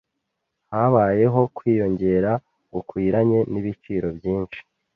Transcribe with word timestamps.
Habayeho 0.71 1.41
kwiyongera 1.55 2.31
gukwiranye 2.73 3.39
nibiciro 3.51 4.07
byinshi. 4.17 4.59